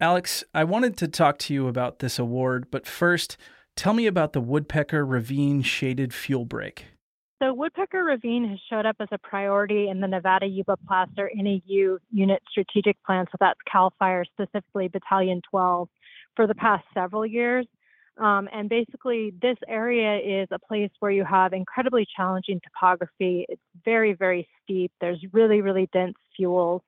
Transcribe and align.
Alex, 0.00 0.44
I 0.54 0.62
wanted 0.62 0.96
to 0.98 1.08
talk 1.08 1.38
to 1.38 1.54
you 1.54 1.66
about 1.66 1.98
this 1.98 2.20
award, 2.20 2.68
but 2.70 2.86
first, 2.86 3.36
tell 3.74 3.92
me 3.92 4.06
about 4.06 4.32
the 4.32 4.40
Woodpecker 4.40 5.04
Ravine 5.04 5.60
Shaded 5.62 6.14
Fuel 6.14 6.44
Break. 6.44 6.86
So, 7.42 7.52
Woodpecker 7.52 8.04
Ravine 8.04 8.48
has 8.48 8.60
showed 8.70 8.86
up 8.86 8.94
as 9.00 9.08
a 9.10 9.18
priority 9.18 9.88
in 9.88 10.00
the 10.00 10.06
Nevada 10.06 10.46
Yuba 10.46 10.76
Placer 10.86 11.28
NEU 11.34 11.98
unit 12.12 12.40
strategic 12.48 12.96
plan. 13.04 13.26
So, 13.32 13.38
that's 13.40 13.58
CAL 13.70 13.92
FIRE, 13.98 14.24
specifically 14.24 14.86
Battalion 14.86 15.42
12, 15.50 15.88
for 16.36 16.46
the 16.46 16.54
past 16.54 16.84
several 16.94 17.26
years. 17.26 17.66
Um, 18.18 18.48
and 18.52 18.68
basically, 18.68 19.32
this 19.42 19.56
area 19.66 20.42
is 20.42 20.46
a 20.52 20.60
place 20.60 20.90
where 21.00 21.10
you 21.10 21.24
have 21.24 21.52
incredibly 21.52 22.06
challenging 22.16 22.60
topography. 22.62 23.46
It's 23.48 23.62
very, 23.84 24.12
very 24.12 24.46
steep. 24.62 24.92
There's 25.00 25.24
really, 25.32 25.60
really 25.60 25.88
dense 25.92 26.16
fuels 26.36 26.82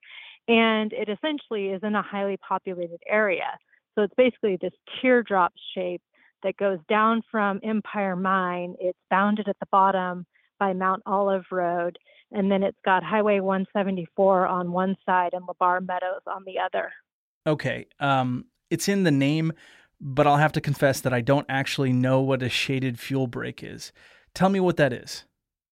and 0.50 0.92
it 0.92 1.08
essentially 1.08 1.68
is 1.68 1.80
in 1.84 1.94
a 1.94 2.02
highly 2.02 2.36
populated 2.36 3.00
area. 3.08 3.56
So 3.94 4.02
it's 4.02 4.14
basically 4.16 4.58
this 4.60 4.72
teardrop 5.00 5.52
shape 5.74 6.02
that 6.42 6.56
goes 6.56 6.78
down 6.88 7.22
from 7.30 7.60
Empire 7.62 8.16
Mine. 8.16 8.74
It's 8.80 8.98
bounded 9.10 9.46
at 9.48 9.56
the 9.60 9.66
bottom 9.70 10.26
by 10.58 10.72
Mount 10.72 11.02
Olive 11.06 11.44
Road, 11.52 11.98
and 12.32 12.50
then 12.50 12.64
it's 12.64 12.78
got 12.84 13.04
Highway 13.04 13.38
174 13.38 14.46
on 14.46 14.72
one 14.72 14.96
side 15.06 15.30
and 15.34 15.44
La 15.46 15.54
Barr 15.58 15.80
Meadows 15.80 16.22
on 16.26 16.42
the 16.44 16.58
other. 16.58 16.90
Okay, 17.46 17.86
um, 18.00 18.46
it's 18.70 18.88
in 18.88 19.04
the 19.04 19.10
name, 19.12 19.52
but 20.00 20.26
I'll 20.26 20.36
have 20.36 20.52
to 20.52 20.60
confess 20.60 21.00
that 21.00 21.14
I 21.14 21.20
don't 21.20 21.46
actually 21.48 21.92
know 21.92 22.20
what 22.20 22.42
a 22.42 22.48
shaded 22.48 22.98
fuel 22.98 23.28
break 23.28 23.62
is. 23.62 23.92
Tell 24.34 24.48
me 24.48 24.58
what 24.58 24.76
that 24.78 24.92
is. 24.92 25.24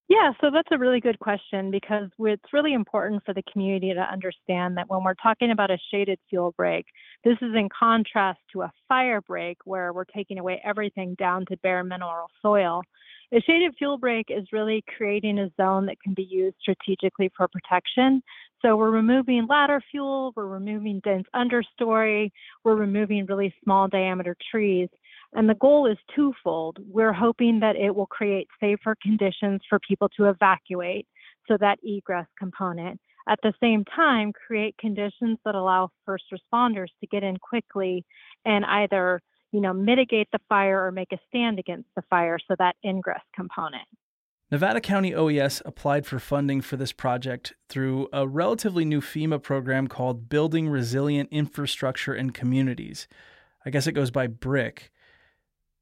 Yeah, 0.09 0.31
so 0.41 0.49
that's 0.51 0.69
a 0.71 0.77
really 0.79 0.99
good 0.99 1.19
question 1.19 1.69
because 1.69 2.09
it's 2.19 2.51
really 2.51 2.73
important 2.73 3.23
for 3.25 3.33
the 3.33 3.43
community 3.53 3.93
to 3.93 4.01
understand 4.01 4.75
that 4.77 4.89
when 4.89 5.03
we're 5.03 5.13
talking 5.13 5.51
about 5.51 5.69
a 5.69 5.77
shaded 5.91 6.19
fuel 6.29 6.51
break, 6.57 6.85
this 7.23 7.37
is 7.41 7.53
in 7.55 7.69
contrast 7.69 8.39
to 8.53 8.63
a 8.63 8.71
fire 8.87 9.21
break 9.21 9.59
where 9.65 9.93
we're 9.93 10.05
taking 10.05 10.39
away 10.39 10.61
everything 10.65 11.15
down 11.19 11.45
to 11.49 11.57
bare 11.57 11.83
mineral 11.83 12.27
soil. 12.41 12.81
A 13.31 13.39
shaded 13.41 13.75
fuel 13.77 13.99
break 13.99 14.25
is 14.29 14.47
really 14.51 14.83
creating 14.97 15.37
a 15.37 15.51
zone 15.61 15.85
that 15.85 16.01
can 16.03 16.15
be 16.15 16.23
used 16.23 16.55
strategically 16.59 17.31
for 17.37 17.47
protection. 17.47 18.23
So 18.63 18.75
we're 18.77 18.89
removing 18.89 19.45
ladder 19.47 19.79
fuel, 19.91 20.33
we're 20.35 20.47
removing 20.47 21.01
dense 21.03 21.27
understory, 21.35 22.31
we're 22.63 22.75
removing 22.75 23.27
really 23.27 23.53
small 23.63 23.87
diameter 23.87 24.35
trees. 24.51 24.89
And 25.33 25.47
the 25.47 25.55
goal 25.55 25.85
is 25.85 25.97
twofold. 26.15 26.79
We're 26.89 27.13
hoping 27.13 27.59
that 27.59 27.75
it 27.75 27.95
will 27.95 28.07
create 28.07 28.47
safer 28.59 28.95
conditions 29.01 29.61
for 29.69 29.79
people 29.79 30.09
to 30.17 30.29
evacuate, 30.29 31.07
so 31.47 31.57
that 31.59 31.79
egress 31.83 32.27
component. 32.37 32.99
At 33.27 33.39
the 33.43 33.53
same 33.61 33.85
time, 33.85 34.33
create 34.33 34.75
conditions 34.79 35.37
that 35.45 35.53
allow 35.53 35.91
first 36.05 36.25
responders 36.33 36.87
to 36.99 37.07
get 37.07 37.23
in 37.23 37.37
quickly 37.37 38.05
and 38.43 38.65
either 38.65 39.21
you 39.51 39.61
know, 39.61 39.73
mitigate 39.73 40.29
the 40.31 40.39
fire 40.47 40.85
or 40.85 40.91
make 40.91 41.11
a 41.11 41.17
stand 41.27 41.59
against 41.59 41.89
the 41.95 42.03
fire, 42.09 42.37
so 42.47 42.55
that 42.59 42.75
ingress 42.85 43.21
component. 43.35 43.87
Nevada 44.51 44.81
County 44.81 45.13
OES 45.13 45.61
applied 45.63 46.07
for 46.07 46.17
funding 46.17 46.61
for 46.61 46.75
this 46.75 46.91
project 46.91 47.53
through 47.67 48.09
a 48.11 48.27
relatively 48.27 48.83
new 48.83 48.99
FEMA 48.99 49.41
program 49.41 49.87
called 49.87 50.27
Building 50.27 50.69
Resilient 50.69 51.29
Infrastructure 51.31 52.13
and 52.13 52.33
Communities. 52.33 53.07
I 53.65 53.69
guess 53.69 53.85
it 53.85 53.91
goes 53.91 54.09
by 54.09 54.27
BRIC. 54.27 54.91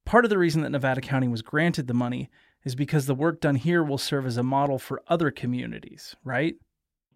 Part 0.07 0.23
of 0.23 0.29
the 0.29 0.37
reason 0.37 0.61
that 0.61 0.69
Nevada 0.69 1.01
County 1.01 1.27
was 1.27 1.41
granted 1.41 1.87
the 1.87 1.93
money 1.93 2.29
is 2.63 2.75
because 2.75 3.07
the 3.07 3.13
work 3.13 3.41
done 3.41 3.55
here 3.55 3.83
will 3.83 3.97
serve 3.97 4.25
as 4.25 4.37
a 4.37 4.41
model 4.41 4.79
for 4.79 5.01
other 5.09 5.31
communities, 5.31 6.15
right? 6.23 6.55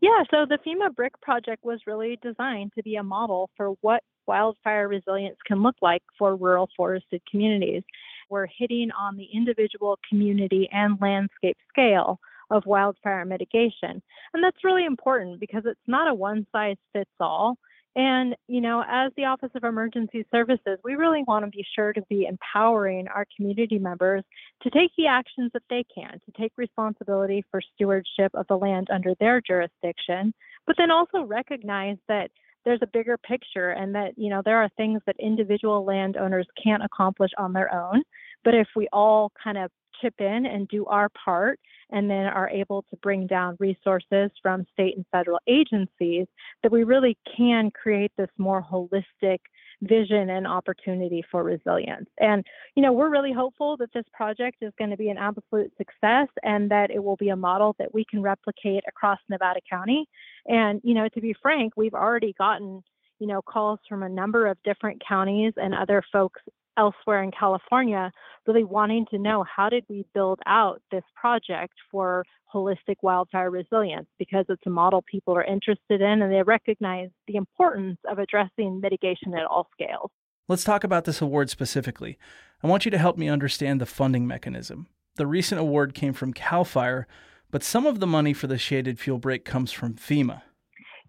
Yeah, 0.02 0.24
so 0.30 0.46
the 0.46 0.58
FEMA 0.58 0.94
BRIC 0.94 1.14
project 1.22 1.64
was 1.64 1.80
really 1.88 2.20
designed 2.22 2.74
to 2.76 2.84
be 2.84 2.98
a 2.98 3.04
model 3.04 3.50
for 3.56 3.70
what 3.80 4.04
wildfire 4.28 4.90
resilience 4.90 5.38
can 5.48 5.64
look 5.64 5.78
like 5.82 6.04
for 6.20 6.36
rural 6.36 6.68
forested 6.76 7.22
communities. 7.32 7.84
We're 8.30 8.48
hitting 8.58 8.90
on 8.92 9.16
the 9.16 9.30
individual 9.34 9.98
community 10.10 10.68
and 10.74 11.00
landscape 11.00 11.56
scale 11.70 12.20
of 12.50 12.66
wildfire 12.66 13.24
mitigation. 13.24 14.02
And 14.34 14.44
that's 14.44 14.66
really 14.66 14.84
important 14.84 15.40
because 15.40 15.64
it's 15.66 15.80
not 15.88 16.12
a 16.12 16.14
one 16.14 16.46
size 16.52 16.76
fits 16.92 17.10
all. 17.22 17.58
And, 17.96 18.36
you 18.48 18.62
know, 18.62 18.84
as 18.88 19.12
the 19.18 19.26
Office 19.26 19.50
of 19.54 19.66
Emergency 19.66 20.26
Services, 20.32 20.80
we 20.84 20.96
really 20.96 21.24
want 21.28 21.44
to 21.44 21.52
be 21.52 21.66
sure 21.76 21.92
to 21.92 22.02
be 22.10 22.26
empowering 22.26 23.08
our 23.10 23.26
community 23.36 23.80
members 23.80 24.24
to 24.64 24.70
take 24.70 24.92
the 24.98 25.08
actions 25.08 25.52
that 25.54 25.64
they 25.70 25.84
can, 25.94 26.12
to 26.12 26.32
take 26.40 26.54
responsibility 26.56 27.44
for 27.52 27.62
stewardship 27.76 28.32
of 28.34 28.48
the 28.48 28.56
land 28.56 28.88
under 28.94 29.14
their 29.20 29.42
jurisdiction, 29.42 30.34
but 30.66 30.78
then 30.78 30.90
also 30.90 31.24
recognize 31.24 31.98
that 32.08 32.32
there's 32.64 32.80
a 32.82 32.88
bigger 32.88 33.18
picture 33.18 33.72
and 33.72 33.94
that, 33.96 34.14
you 34.18 34.30
know, 34.30 34.42
there 34.46 34.62
are 34.62 34.70
things 34.78 35.02
that 35.06 35.16
individual 35.20 35.84
landowners 35.84 36.48
can't 36.64 36.84
accomplish 36.84 37.32
on 37.38 37.52
their 37.52 37.74
own. 37.74 38.04
But 38.44 38.54
if 38.54 38.68
we 38.76 38.88
all 38.94 39.32
kind 39.44 39.58
of 39.58 39.72
chip 40.02 40.16
in 40.20 40.46
and 40.46 40.68
do 40.68 40.86
our 40.86 41.10
part 41.10 41.60
and 41.92 42.10
then 42.10 42.26
are 42.26 42.50
able 42.50 42.84
to 42.90 42.96
bring 42.98 43.28
down 43.28 43.58
resources 43.60 44.32
from 44.42 44.66
state 44.74 44.96
and 44.96 45.06
federal 45.12 45.40
agencies, 45.48 46.26
that 46.64 46.72
we 46.72 46.84
really 46.84 47.18
can 47.38 47.70
create 47.72 48.12
this 48.18 48.30
more 48.38 48.64
holistic 48.64 49.40
vision 49.82 50.30
and 50.30 50.48
opportunity 50.48 51.24
for 51.32 51.44
resilience. 51.44 52.08
And, 52.20 52.46
you 52.76 52.84
know, 52.84 52.94
we're 52.94 53.10
really 53.10 53.34
hopeful 53.34 53.78
that 53.78 53.92
this 53.94 54.06
project 54.14 54.58
is 54.62 54.72
going 54.78 54.92
to 54.92 54.98
be 54.98 55.10
an 55.10 55.18
absolute 55.18 55.72
success 55.78 56.28
and 56.44 56.70
that 56.72 56.92
it 56.92 57.04
will 57.04 57.16
be 57.16 57.30
a 57.30 57.36
model 57.36 57.76
that 57.80 57.94
we 57.94 58.06
can 58.06 58.22
replicate 58.22 58.84
across 58.88 59.20
Nevada 59.30 59.60
County. 59.70 60.08
And, 60.46 60.82
you 60.84 60.94
know, 60.94 61.10
to 61.10 61.22
be 61.22 61.36
frank, 61.42 61.74
we've 61.76 61.94
already 61.94 62.34
gotten, 62.38 62.84
you 63.20 63.28
know, 63.28 63.42
calls 63.42 63.80
from 63.90 64.04
a 64.04 64.10
number 64.10 64.48
of 64.48 64.58
different 64.64 65.02
counties 65.06 65.54
and 65.58 65.74
other 65.74 66.04
folks 66.12 66.42
elsewhere 66.78 67.24
in 67.24 67.32
California 67.32 68.12
really 68.48 68.64
wanting 68.64 69.06
to 69.12 69.18
know 69.18 69.44
how 69.44 69.70
did 69.70 69.84
we 69.90 70.06
build 70.14 70.40
out 70.46 70.82
this 70.92 71.04
project 71.16 71.74
for 71.92 72.24
holistic 72.54 72.96
wildfire 73.02 73.50
resilience 73.50 74.08
because 74.18 74.46
it's 74.50 74.66
a 74.66 74.70
model 74.70 75.04
people 75.10 75.36
are 75.36 75.44
interested 75.44 76.02
in 76.02 76.22
and 76.22 76.32
they 76.32 76.44
recognize 76.44 77.10
the 77.28 77.36
importance 77.36 77.98
of 78.10 78.20
addressing 78.20 78.82
mitigation 78.82 79.34
at 79.34 79.46
all 79.46 79.68
scales. 79.72 80.12
Let's 80.48 80.64
talk 80.64 80.84
about 80.84 81.06
this 81.06 81.22
award 81.22 81.50
specifically. 81.50 82.18
I 82.64 82.68
want 82.68 82.86
you 82.86 82.92
to 82.92 82.98
help 82.98 83.18
me 83.18 83.30
understand 83.30 83.80
the 83.80 83.86
funding 83.86 84.28
mechanism. 84.28 84.88
The 85.16 85.28
recent 85.28 85.62
award 85.62 85.94
came 85.94 86.14
from 86.14 86.34
CAL 86.34 86.66
FIRE, 86.66 87.08
but 87.50 87.64
some 87.64 87.86
of 87.86 88.00
the 88.00 88.08
money 88.08 88.34
for 88.34 88.48
the 88.48 88.58
shaded 88.58 89.00
fuel 89.00 89.18
break 89.18 89.46
comes 89.46 89.72
from 89.72 89.96
FEMA. 89.96 90.42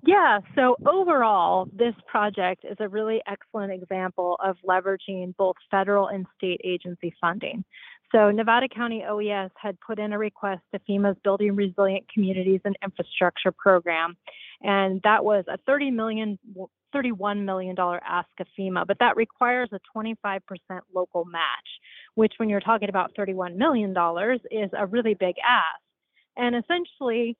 Yeah, 0.04 0.40
so 0.56 0.76
overall, 0.84 1.68
this 1.72 1.94
project 2.08 2.64
is 2.68 2.76
a 2.80 2.88
really 2.88 3.22
excellent 3.28 3.72
example 3.72 4.36
of 4.44 4.56
leveraging 4.68 5.36
both 5.36 5.54
federal 5.70 6.08
and 6.08 6.26
state 6.36 6.60
agency 6.64 7.14
funding. 7.20 7.64
So, 8.10 8.30
Nevada 8.32 8.68
County 8.68 9.04
OES 9.08 9.50
had 9.56 9.78
put 9.80 9.98
in 10.00 10.12
a 10.12 10.18
request 10.18 10.60
to 10.74 10.80
FEMA's 10.80 11.16
Building 11.22 11.54
Resilient 11.54 12.04
Communities 12.12 12.60
and 12.64 12.76
Infrastructure 12.82 13.52
Program, 13.52 14.16
and 14.60 15.00
that 15.04 15.24
was 15.24 15.44
a 15.48 15.56
30 15.66 15.92
million, 15.92 16.38
$31 16.94 17.44
million 17.44 17.76
ask 17.78 18.28
of 18.40 18.46
FEMA, 18.58 18.84
but 18.86 18.98
that 18.98 19.16
requires 19.16 19.70
a 19.72 19.80
25% 19.96 20.40
local 20.92 21.24
match, 21.24 21.68
which, 22.16 22.34
when 22.38 22.48
you're 22.48 22.60
talking 22.60 22.88
about 22.88 23.12
$31 23.16 23.54
million, 23.54 23.94
is 24.50 24.70
a 24.76 24.84
really 24.86 25.14
big 25.14 25.36
ask. 25.48 25.80
And 26.36 26.56
essentially, 26.56 27.36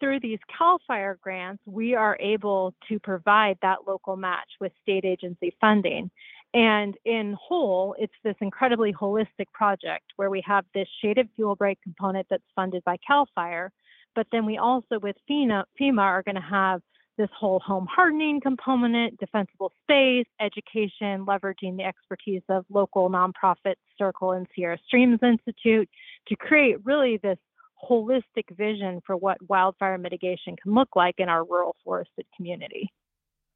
through 0.00 0.20
these 0.20 0.38
CAL 0.56 0.80
FIRE 0.86 1.18
grants, 1.20 1.62
we 1.66 1.94
are 1.94 2.16
able 2.20 2.74
to 2.88 2.98
provide 2.98 3.58
that 3.62 3.78
local 3.86 4.16
match 4.16 4.48
with 4.60 4.72
state 4.82 5.04
agency 5.04 5.54
funding. 5.60 6.10
And 6.54 6.96
in 7.04 7.36
whole, 7.40 7.94
it's 7.98 8.14
this 8.24 8.36
incredibly 8.40 8.92
holistic 8.92 9.50
project 9.52 10.04
where 10.16 10.30
we 10.30 10.42
have 10.46 10.64
this 10.74 10.88
shaded 11.02 11.28
fuel 11.36 11.56
break 11.56 11.80
component 11.82 12.26
that's 12.30 12.42
funded 12.56 12.82
by 12.84 12.96
CAL 13.06 13.28
FIRE, 13.34 13.70
but 14.14 14.26
then 14.32 14.46
we 14.46 14.58
also 14.58 14.98
with 14.98 15.16
FEMA, 15.30 15.64
FEMA 15.80 16.00
are 16.00 16.22
going 16.22 16.34
to 16.36 16.40
have 16.40 16.80
this 17.18 17.28
whole 17.36 17.58
home 17.58 17.86
hardening 17.90 18.40
component, 18.40 19.18
defensible 19.18 19.72
space, 19.82 20.26
education, 20.40 21.26
leveraging 21.26 21.76
the 21.76 21.84
expertise 21.84 22.42
of 22.48 22.64
local 22.70 23.10
nonprofits, 23.10 23.74
SYRCL 24.00 24.36
and 24.36 24.46
Sierra 24.54 24.78
Streams 24.86 25.18
Institute 25.22 25.88
to 26.28 26.36
create 26.36 26.76
really 26.84 27.18
this 27.18 27.38
holistic 27.82 28.44
vision 28.56 29.00
for 29.06 29.16
what 29.16 29.38
wildfire 29.48 29.98
mitigation 29.98 30.56
can 30.62 30.74
look 30.74 30.88
like 30.96 31.16
in 31.18 31.28
our 31.28 31.44
rural 31.44 31.76
forested 31.84 32.26
community. 32.36 32.90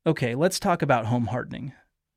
Okay, 0.07 0.35
let's 0.35 0.59
talk 0.59 0.83
about 0.83 1.07
home 1.07 1.27
hardening. 1.27 1.73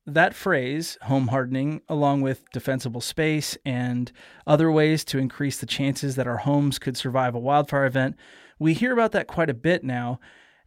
That 0.06 0.34
phrase, 0.34 0.98
home 1.02 1.28
hardening, 1.28 1.82
along 1.88 2.20
with 2.20 2.48
defensible 2.52 3.00
space 3.00 3.58
and 3.64 4.12
other 4.46 4.70
ways 4.70 5.04
to 5.06 5.18
increase 5.18 5.58
the 5.58 5.66
chances 5.66 6.14
that 6.14 6.28
our 6.28 6.38
homes 6.38 6.78
could 6.78 6.96
survive 6.96 7.34
a 7.34 7.40
wildfire 7.40 7.86
event, 7.86 8.16
we 8.58 8.72
hear 8.72 8.92
about 8.92 9.12
that 9.12 9.26
quite 9.26 9.50
a 9.50 9.54
bit 9.54 9.82
now. 9.82 10.20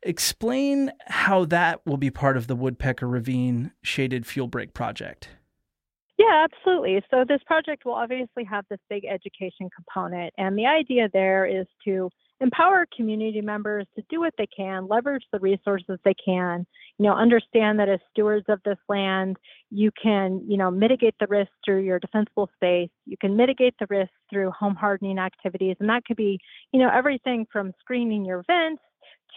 Explain 0.03 0.91
how 1.07 1.45
that 1.45 1.86
will 1.86 1.97
be 1.97 2.12
part 2.12 2.38
of 2.38 2.47
the 2.47 2.56
Woodpecker 2.56 3.07
Ravine 3.07 3.71
Shaded 3.81 4.25
Fuel 4.25 4.47
Break 4.47 4.74
project. 4.74 5.30
Yeah, 6.29 6.45
absolutely. 6.51 7.01
So 7.09 7.25
this 7.27 7.41
project 7.45 7.85
will 7.85 7.93
obviously 7.93 8.43
have 8.43 8.65
this 8.69 8.79
big 8.89 9.05
education 9.05 9.69
component, 9.75 10.33
and 10.37 10.57
the 10.57 10.65
idea 10.65 11.09
there 11.11 11.45
is 11.45 11.65
to 11.85 12.09
empower 12.41 12.85
community 12.95 13.41
members 13.41 13.85
to 13.95 14.03
do 14.09 14.19
what 14.21 14.33
they 14.37 14.47
can, 14.55 14.87
leverage 14.87 15.23
the 15.33 15.39
resources 15.39 15.99
they 16.05 16.13
can, 16.23 16.65
you 16.97 17.05
know, 17.05 17.13
understand 17.13 17.79
that 17.79 17.89
as 17.89 17.99
stewards 18.11 18.45
of 18.47 18.59
this 18.63 18.77
land, 18.87 19.37
you 19.71 19.91
can, 20.01 20.41
you 20.47 20.55
know, 20.55 20.71
mitigate 20.71 21.15
the 21.19 21.27
risk 21.27 21.51
through 21.65 21.81
your 21.81 21.99
defensible 21.99 22.49
space. 22.55 22.89
You 23.05 23.17
can 23.19 23.35
mitigate 23.35 23.75
the 23.79 23.87
risk 23.89 24.11
through 24.29 24.51
home 24.51 24.75
hardening 24.75 25.19
activities. 25.19 25.75
And 25.81 25.89
that 25.89 26.05
could 26.05 26.15
be, 26.15 26.39
you 26.71 26.79
know, 26.79 26.89
everything 26.93 27.45
from 27.51 27.73
screening 27.81 28.23
your 28.23 28.43
vents 28.47 28.81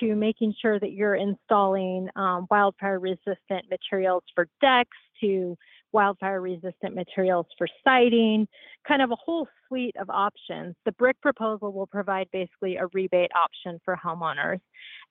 to 0.00 0.14
making 0.14 0.54
sure 0.60 0.78
that 0.78 0.92
you're 0.92 1.16
installing 1.16 2.08
um, 2.16 2.46
wildfire 2.50 3.00
resistant 3.00 3.68
materials 3.70 4.22
for 4.34 4.48
decks 4.60 4.96
to 5.20 5.56
wildfire 5.92 6.40
resistant 6.40 6.94
materials 6.94 7.46
for 7.56 7.66
siding, 7.84 8.46
kind 8.86 9.02
of 9.02 9.10
a 9.10 9.16
whole 9.16 9.46
suite 9.68 9.96
of 10.00 10.10
options. 10.10 10.74
The 10.84 10.92
BRIC 10.92 11.20
proposal 11.20 11.72
will 11.72 11.86
provide 11.86 12.28
basically 12.32 12.76
a 12.76 12.86
rebate 12.92 13.30
option 13.36 13.80
for 13.84 13.98
homeowners. 14.02 14.60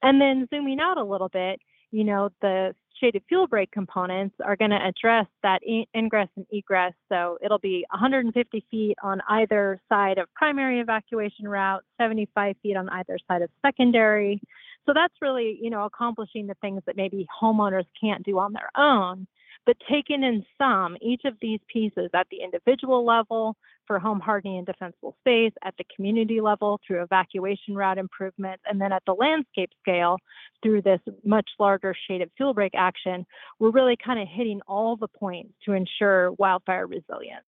And 0.01 0.19
then 0.19 0.47
zooming 0.53 0.79
out 0.79 0.97
a 0.97 1.03
little 1.03 1.29
bit, 1.29 1.59
you 1.91 2.03
know, 2.03 2.29
the 2.41 2.73
shaded 2.99 3.23
fuel 3.27 3.47
break 3.47 3.71
components 3.71 4.35
are 4.43 4.55
going 4.55 4.71
to 4.71 4.77
address 4.77 5.25
that 5.43 5.61
ingress 5.95 6.29
and 6.35 6.45
egress. 6.51 6.93
So 7.09 7.37
it'll 7.43 7.59
be 7.59 7.85
150 7.91 8.65
feet 8.69 8.95
on 9.03 9.21
either 9.29 9.81
side 9.89 10.17
of 10.17 10.27
primary 10.35 10.79
evacuation 10.79 11.47
route, 11.47 11.83
75 11.99 12.55
feet 12.61 12.77
on 12.77 12.89
either 12.89 13.17
side 13.27 13.41
of 13.41 13.49
secondary. 13.65 14.41
So 14.85 14.93
that's 14.93 15.13
really, 15.21 15.59
you 15.61 15.69
know, 15.69 15.85
accomplishing 15.85 16.47
the 16.47 16.55
things 16.61 16.81
that 16.85 16.95
maybe 16.95 17.27
homeowners 17.41 17.85
can't 17.99 18.23
do 18.23 18.39
on 18.39 18.53
their 18.53 18.69
own. 18.77 19.27
But 19.65 19.77
taken 19.89 20.23
in 20.23 20.43
sum, 20.57 20.97
each 21.01 21.21
of 21.25 21.35
these 21.39 21.59
pieces 21.71 22.09
at 22.15 22.27
the 22.31 22.37
individual 22.43 23.05
level 23.05 23.55
for 23.85 23.99
home 23.99 24.19
hardening 24.19 24.57
and 24.57 24.65
defensible 24.65 25.15
space, 25.19 25.53
at 25.63 25.75
the 25.77 25.83
community 25.95 26.41
level 26.41 26.79
through 26.85 27.03
evacuation 27.03 27.75
route 27.75 27.97
improvements, 27.97 28.63
and 28.65 28.81
then 28.81 28.91
at 28.91 29.03
the 29.05 29.13
landscape 29.13 29.69
scale 29.79 30.17
through 30.63 30.81
this 30.81 30.99
much 31.23 31.47
larger 31.59 31.93
shaded 32.07 32.31
fuel 32.37 32.53
break 32.53 32.73
action, 32.75 33.25
we're 33.59 33.71
really 33.71 33.97
kind 34.03 34.19
of 34.19 34.27
hitting 34.27 34.61
all 34.67 34.95
the 34.95 35.07
points 35.07 35.53
to 35.65 35.73
ensure 35.73 36.31
wildfire 36.33 36.87
resilience. 36.87 37.45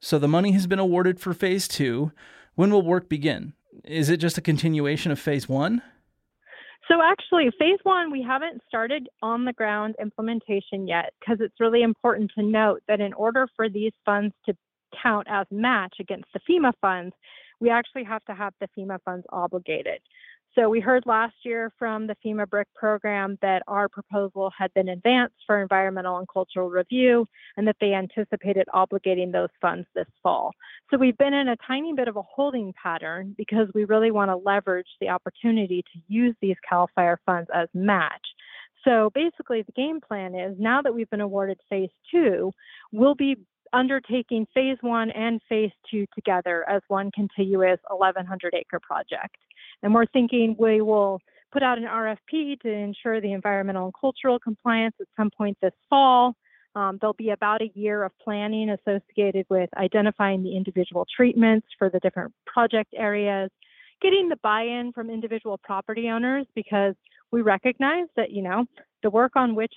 So 0.00 0.18
the 0.18 0.28
money 0.28 0.52
has 0.52 0.66
been 0.66 0.78
awarded 0.78 1.18
for 1.18 1.34
phase 1.34 1.66
two. 1.66 2.12
When 2.54 2.70
will 2.70 2.82
work 2.82 3.08
begin? 3.08 3.54
Is 3.84 4.10
it 4.10 4.18
just 4.18 4.38
a 4.38 4.42
continuation 4.42 5.10
of 5.10 5.18
phase 5.18 5.48
one? 5.48 5.82
So 6.88 7.02
actually, 7.02 7.50
phase 7.58 7.78
one, 7.82 8.10
we 8.10 8.22
haven't 8.22 8.62
started 8.66 9.08
on 9.22 9.44
the 9.44 9.52
ground 9.52 9.94
implementation 10.00 10.88
yet 10.88 11.12
because 11.20 11.38
it's 11.40 11.60
really 11.60 11.82
important 11.82 12.30
to 12.36 12.42
note 12.42 12.82
that 12.88 13.00
in 13.00 13.12
order 13.12 13.46
for 13.54 13.68
these 13.68 13.92
funds 14.06 14.34
to 14.46 14.54
count 15.02 15.26
as 15.30 15.46
match 15.50 15.96
against 16.00 16.28
the 16.32 16.40
FEMA 16.48 16.72
funds, 16.80 17.14
we 17.60 17.68
actually 17.68 18.04
have 18.04 18.24
to 18.24 18.34
have 18.34 18.54
the 18.60 18.68
FEMA 18.76 18.98
funds 19.04 19.26
obligated. 19.30 20.00
So 20.58 20.68
we 20.68 20.80
heard 20.80 21.04
last 21.06 21.36
year 21.44 21.72
from 21.78 22.08
the 22.08 22.16
FEMA 22.16 22.50
BRIC 22.50 22.66
program 22.74 23.38
that 23.42 23.62
our 23.68 23.88
proposal 23.88 24.50
had 24.58 24.74
been 24.74 24.88
advanced 24.88 25.36
for 25.46 25.62
environmental 25.62 26.16
and 26.16 26.26
cultural 26.26 26.68
review 26.68 27.28
and 27.56 27.68
that 27.68 27.76
they 27.80 27.94
anticipated 27.94 28.66
obligating 28.74 29.30
those 29.30 29.50
funds 29.60 29.86
this 29.94 30.08
fall. 30.20 30.50
So 30.90 30.98
we've 30.98 31.16
been 31.16 31.32
in 31.32 31.46
a 31.46 31.56
tiny 31.64 31.92
bit 31.92 32.08
of 32.08 32.16
a 32.16 32.22
holding 32.22 32.74
pattern 32.82 33.36
because 33.38 33.68
we 33.72 33.84
really 33.84 34.10
want 34.10 34.32
to 34.32 34.36
leverage 34.36 34.88
the 35.00 35.10
opportunity 35.10 35.84
to 35.92 36.00
use 36.08 36.34
these 36.42 36.56
CAL 36.68 36.90
FIRE 36.92 37.20
funds 37.24 37.48
as 37.54 37.68
match. 37.72 38.26
So 38.84 39.10
basically, 39.14 39.62
the 39.62 39.72
game 39.72 40.00
plan 40.00 40.34
is 40.34 40.56
now 40.58 40.82
that 40.82 40.92
we've 40.92 41.10
been 41.10 41.20
awarded 41.20 41.60
phase 41.70 41.90
two, 42.10 42.52
we'll 42.90 43.14
be 43.14 43.36
undertaking 43.72 44.46
phase 44.54 44.78
one 44.80 45.10
and 45.10 45.40
phase 45.48 45.70
two 45.90 46.06
together 46.14 46.68
as 46.68 46.82
one 46.88 47.10
contiguous 47.12 47.78
1,100 47.88 48.54
acre 48.54 48.80
project. 48.80 49.36
And 49.82 49.94
we're 49.94 50.06
thinking 50.06 50.56
we 50.58 50.80
will 50.80 51.20
put 51.52 51.62
out 51.62 51.78
an 51.78 51.84
RFP 51.84 52.60
to 52.60 52.70
ensure 52.70 53.20
the 53.20 53.32
environmental 53.32 53.86
and 53.86 53.94
cultural 53.98 54.38
compliance 54.38 54.94
at 55.00 55.06
some 55.16 55.30
point 55.30 55.56
this 55.62 55.72
fall. 55.88 56.34
Um, 56.74 56.98
there'll 57.00 57.14
be 57.14 57.30
about 57.30 57.62
a 57.62 57.70
year 57.74 58.04
of 58.04 58.12
planning 58.22 58.70
associated 58.70 59.46
with 59.48 59.70
identifying 59.76 60.42
the 60.42 60.56
individual 60.56 61.06
treatments 61.16 61.66
for 61.78 61.88
the 61.90 61.98
different 62.00 62.32
project 62.46 62.92
areas, 62.96 63.50
getting 64.02 64.28
the 64.28 64.36
buy-in 64.42 64.92
from 64.92 65.10
individual 65.10 65.58
property 65.58 66.08
owners 66.08 66.46
because 66.54 66.94
we 67.32 67.42
recognize 67.42 68.06
that 68.16 68.30
you 68.30 68.42
know 68.42 68.64
the 69.02 69.10
work 69.10 69.32
on 69.34 69.54
which 69.54 69.72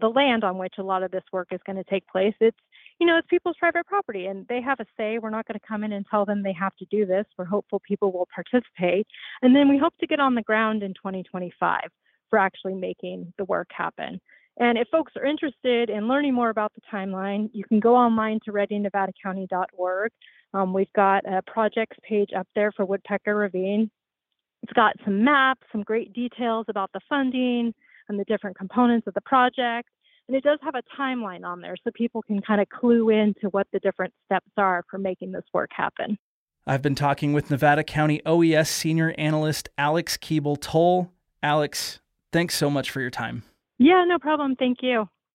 the 0.00 0.08
land 0.08 0.44
on 0.44 0.58
which 0.58 0.74
a 0.78 0.82
lot 0.82 1.02
of 1.02 1.10
this 1.10 1.24
work 1.32 1.48
is 1.50 1.60
going 1.66 1.76
to 1.76 1.84
take 1.84 2.06
place 2.08 2.34
it's 2.40 2.58
you 2.98 3.06
know, 3.06 3.16
it's 3.16 3.28
people's 3.28 3.56
private 3.58 3.86
property 3.86 4.26
and 4.26 4.46
they 4.48 4.60
have 4.60 4.80
a 4.80 4.86
say. 4.96 5.18
We're 5.18 5.30
not 5.30 5.46
going 5.46 5.58
to 5.58 5.66
come 5.66 5.84
in 5.84 5.92
and 5.92 6.04
tell 6.10 6.24
them 6.24 6.42
they 6.42 6.52
have 6.52 6.74
to 6.76 6.84
do 6.86 7.06
this. 7.06 7.24
We're 7.36 7.44
hopeful 7.44 7.80
people 7.86 8.12
will 8.12 8.28
participate. 8.34 9.06
And 9.42 9.54
then 9.54 9.68
we 9.68 9.78
hope 9.78 9.94
to 10.00 10.06
get 10.06 10.20
on 10.20 10.34
the 10.34 10.42
ground 10.42 10.82
in 10.82 10.94
2025 10.94 11.80
for 12.28 12.38
actually 12.38 12.74
making 12.74 13.32
the 13.38 13.44
work 13.44 13.68
happen. 13.70 14.20
And 14.58 14.76
if 14.76 14.88
folks 14.88 15.12
are 15.16 15.24
interested 15.24 15.88
in 15.88 16.08
learning 16.08 16.34
more 16.34 16.50
about 16.50 16.72
the 16.74 16.80
timeline, 16.92 17.48
you 17.52 17.62
can 17.64 17.78
go 17.78 17.94
online 17.94 18.40
to 18.44 18.52
readynevadacounty.org. 18.52 20.10
Um, 20.52 20.72
we've 20.72 20.92
got 20.96 21.24
a 21.24 21.42
projects 21.42 21.96
page 22.02 22.30
up 22.36 22.48
there 22.56 22.72
for 22.72 22.84
Woodpecker 22.84 23.36
Ravine. 23.36 23.90
It's 24.64 24.72
got 24.72 24.96
some 25.04 25.22
maps, 25.22 25.62
some 25.70 25.84
great 25.84 26.12
details 26.12 26.66
about 26.68 26.90
the 26.92 27.00
funding 27.08 27.72
and 28.08 28.18
the 28.18 28.24
different 28.24 28.56
components 28.56 29.06
of 29.06 29.14
the 29.14 29.20
project. 29.22 29.88
And 30.28 30.36
it 30.36 30.44
does 30.44 30.58
have 30.62 30.74
a 30.74 30.82
timeline 31.00 31.44
on 31.44 31.60
there 31.60 31.74
so 31.82 31.90
people 31.94 32.22
can 32.22 32.42
kind 32.42 32.60
of 32.60 32.68
clue 32.68 33.08
into 33.08 33.48
what 33.50 33.66
the 33.72 33.78
different 33.78 34.12
steps 34.26 34.50
are 34.56 34.84
for 34.90 34.98
making 34.98 35.32
this 35.32 35.44
work 35.54 35.70
happen. 35.74 36.18
I've 36.66 36.82
been 36.82 36.94
talking 36.94 37.32
with 37.32 37.50
Nevada 37.50 37.82
County 37.82 38.20
OES 38.26 38.68
Senior 38.68 39.14
Analyst 39.16 39.70
Alex 39.78 40.18
Keeble 40.18 40.60
Toll. 40.60 41.10
Alex, 41.42 42.00
thanks 42.30 42.56
so 42.56 42.68
much 42.68 42.90
for 42.90 43.00
your 43.00 43.10
time. 43.10 43.42
Yeah, 43.78 44.04
no 44.06 44.18
problem. 44.18 44.54
Thank 44.54 44.78
you. 44.82 45.08